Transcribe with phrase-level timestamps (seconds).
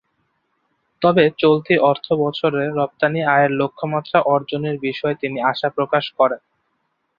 [1.01, 6.41] তবে চলতি অর্থবছর রপ্তানি আয়ের লক্ষ্যমাত্রা অর্জনের বিষয়ে তিনি আশা প্রকাশ করেন।